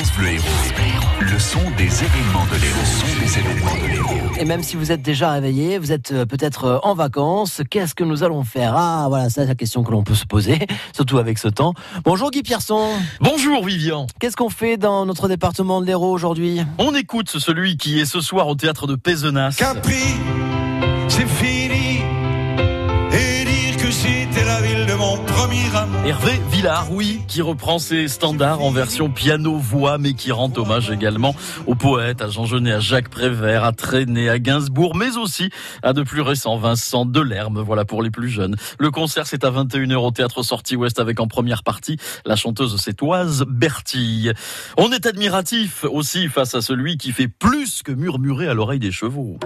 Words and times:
France 0.00 0.16
Bleu 0.16 0.28
Héros. 0.28 0.46
Le 1.20 1.38
son 1.38 1.58
des 1.76 1.84
événements 1.84 2.46
de 2.46 2.56
l'Héros. 2.56 2.80
Le 2.80 2.86
son 2.86 3.20
des 3.20 3.38
événements 3.38 3.74
de 3.82 3.86
l'Héros. 3.86 4.34
Et 4.38 4.46
même 4.46 4.62
si 4.62 4.76
vous 4.76 4.92
êtes 4.92 5.02
déjà 5.02 5.32
réveillé, 5.32 5.76
vous 5.76 5.92
êtes 5.92 6.12
euh, 6.12 6.24
peut-être 6.24 6.64
euh, 6.64 6.78
en 6.84 6.94
vacances, 6.94 7.60
qu'est-ce 7.68 7.94
que 7.94 8.04
nous 8.04 8.22
allons 8.22 8.42
faire? 8.42 8.74
Ah 8.74 9.06
voilà, 9.10 9.28
c'est 9.28 9.44
la 9.44 9.54
question 9.54 9.82
que 9.82 9.90
l'on 9.90 10.02
peut 10.02 10.14
se 10.14 10.24
poser, 10.24 10.58
surtout 10.94 11.18
avec 11.18 11.36
ce 11.36 11.48
temps. 11.48 11.74
Bonjour 12.02 12.30
Guy 12.30 12.42
Pierson. 12.42 12.88
Bonjour 13.20 13.62
Vivian. 13.62 14.06
Qu'est-ce 14.20 14.36
qu'on 14.36 14.48
fait 14.48 14.78
dans 14.78 15.04
notre 15.04 15.28
département 15.28 15.82
de 15.82 15.86
l'Hérault 15.86 16.12
aujourd'hui? 16.12 16.62
On 16.78 16.94
écoute 16.94 17.28
celui 17.28 17.76
qui 17.76 18.00
est 18.00 18.06
ce 18.06 18.22
soir 18.22 18.48
au 18.48 18.54
théâtre 18.54 18.86
de 18.86 18.94
Pézenas. 18.94 19.56
Capri, 19.58 20.16
Hervé 26.04 26.40
Villard, 26.50 26.92
oui, 26.92 27.22
qui 27.26 27.42
reprend 27.42 27.78
ses 27.78 28.08
standards 28.08 28.62
en 28.62 28.70
version 28.70 29.10
piano-voix, 29.10 29.98
mais 29.98 30.14
qui 30.14 30.30
rend 30.32 30.50
hommage 30.56 30.90
également 30.90 31.34
aux 31.66 31.74
poètes, 31.74 32.22
à 32.22 32.28
Jean 32.28 32.46
Genet, 32.46 32.72
à 32.72 32.80
Jacques 32.80 33.08
Prévert, 33.08 33.64
à 33.64 33.72
Trenet, 33.72 34.28
à 34.28 34.38
Gainsbourg, 34.38 34.96
mais 34.96 35.16
aussi 35.16 35.50
à 35.82 35.92
de 35.92 36.02
plus 36.02 36.20
récents 36.20 36.56
Vincent 36.56 37.04
Delerme, 37.04 37.60
voilà 37.60 37.84
pour 37.84 38.02
les 38.02 38.10
plus 38.10 38.28
jeunes. 38.28 38.56
Le 38.78 38.90
concert, 38.90 39.26
c'est 39.26 39.44
à 39.44 39.50
21h 39.50 39.96
au 39.96 40.10
théâtre 40.10 40.42
Sortie 40.42 40.76
Ouest 40.76 41.00
avec 41.00 41.20
en 41.20 41.26
première 41.26 41.62
partie 41.62 41.96
la 42.24 42.36
chanteuse 42.36 42.76
sétoise 42.80 43.44
Bertille. 43.48 44.32
On 44.76 44.92
est 44.92 45.06
admiratif 45.06 45.84
aussi 45.84 46.28
face 46.28 46.54
à 46.54 46.62
celui 46.62 46.96
qui 46.96 47.12
fait 47.12 47.28
plus 47.28 47.82
que 47.82 47.92
murmurer 47.92 48.48
à 48.48 48.54
l'oreille 48.54 48.78
des 48.78 48.92
chevaux. 48.92 49.38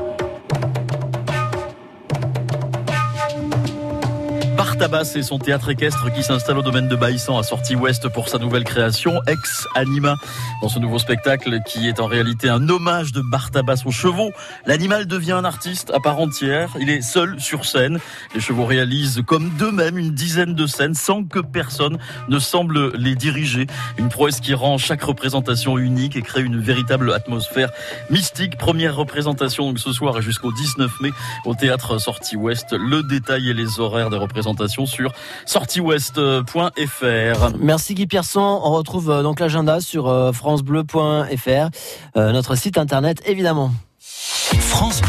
Bartabas 4.75 5.13
et 5.15 5.23
son 5.23 5.39
théâtre 5.39 5.71
équestre 5.71 6.13
qui 6.13 6.25
s'installe 6.25 6.59
au 6.59 6.63
domaine 6.63 6.89
de 6.89 6.97
Baïssan 6.97 7.39
à 7.39 7.45
sortie 7.45 7.77
ouest 7.77 8.09
pour 8.09 8.29
sa 8.29 8.39
nouvelle 8.39 8.65
création, 8.65 9.21
Ex 9.29 9.69
Anima. 9.77 10.17
Dans 10.63 10.69
ce 10.69 10.81
nouveau 10.81 10.99
spectacle 10.99 11.61
qui 11.65 11.87
est 11.87 12.01
en 12.01 12.07
réalité 12.07 12.49
un 12.49 12.69
hommage 12.69 13.13
de 13.13 13.21
Bartabas 13.21 13.83
aux 13.87 13.93
chevaux, 13.93 14.33
l'animal 14.67 15.07
devient 15.07 15.33
un 15.33 15.45
artiste 15.45 15.93
à 15.95 16.01
part 16.01 16.19
entière. 16.19 16.71
Il 16.81 16.91
est 16.91 17.03
seul 17.03 17.39
sur 17.39 17.65
scène. 17.67 18.01
Les 18.35 18.41
chevaux 18.41 18.65
réalisent 18.65 19.23
comme 19.25 19.49
d'eux-mêmes 19.51 19.97
une 19.97 20.11
dizaine 20.11 20.55
de 20.55 20.67
scènes 20.67 20.95
sans 20.95 21.23
que 21.23 21.39
personne 21.39 21.99
ne 22.29 22.41
semble 22.41 22.97
les 22.97 23.15
diriger. 23.15 23.69
Une 23.97 24.09
prouesse 24.09 24.41
qui 24.41 24.55
rend 24.55 24.77
chaque 24.77 25.05
représentation 25.05 25.79
unique 25.79 26.17
et 26.17 26.23
crée 26.23 26.43
une 26.43 26.59
véritable 26.59 27.13
atmosphère 27.13 27.71
mystique. 28.11 28.59
Première 28.59 28.97
représentation 28.97 29.69
donc 29.69 29.79
ce 29.79 29.93
soir 29.93 30.19
et 30.19 30.23
jusqu'au 30.23 30.51
19 30.51 30.91
mai 31.01 31.11
au 31.45 31.55
théâtre 31.55 31.99
Sortie 31.99 32.35
Ouest. 32.35 32.73
Le 32.73 33.05
détail 33.05 33.51
et 33.51 33.55
les 33.55 33.79
horaires 33.79 34.11
des 34.11 34.17
représentations 34.17 34.64
sur 34.69 35.13
sortiewest.fr. 35.47 37.51
Merci 37.59 37.95
Guy 37.95 38.07
Pierson. 38.07 38.61
On 38.63 38.73
retrouve 38.73 39.11
euh, 39.11 39.23
donc 39.23 39.41
l'agenda 39.41 39.81
sur 39.81 40.09
euh, 40.09 40.33
francebleu.fr, 40.33 41.69
euh, 42.17 42.33
notre 42.33 42.57
site 42.57 42.79
internet 42.79 43.23
évidemment. 43.27 43.71
France 43.99 45.01